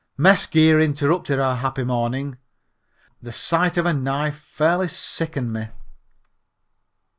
[0.17, 2.39] Mess gear interrupted our happy morning.
[3.21, 5.67] The sight of a knife fairly sickened me.